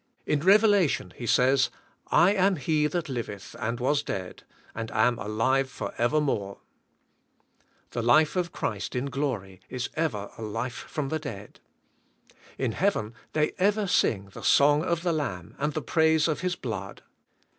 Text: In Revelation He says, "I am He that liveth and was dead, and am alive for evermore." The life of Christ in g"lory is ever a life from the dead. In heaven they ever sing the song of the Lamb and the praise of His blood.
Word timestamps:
In 0.25 0.39
Revelation 0.39 1.13
He 1.15 1.27
says, 1.27 1.69
"I 2.07 2.33
am 2.33 2.55
He 2.55 2.87
that 2.87 3.07
liveth 3.07 3.55
and 3.59 3.79
was 3.79 4.01
dead, 4.01 4.41
and 4.73 4.89
am 4.89 5.19
alive 5.19 5.69
for 5.69 5.93
evermore." 5.99 6.57
The 7.91 8.01
life 8.01 8.35
of 8.35 8.51
Christ 8.51 8.95
in 8.95 9.11
g"lory 9.11 9.59
is 9.69 9.91
ever 9.93 10.31
a 10.39 10.41
life 10.41 10.73
from 10.89 11.09
the 11.09 11.19
dead. 11.19 11.59
In 12.57 12.71
heaven 12.71 13.13
they 13.33 13.53
ever 13.59 13.85
sing 13.85 14.29
the 14.33 14.41
song 14.41 14.83
of 14.83 15.03
the 15.03 15.13
Lamb 15.13 15.53
and 15.59 15.73
the 15.73 15.83
praise 15.83 16.27
of 16.27 16.39
His 16.39 16.55
blood. 16.55 17.03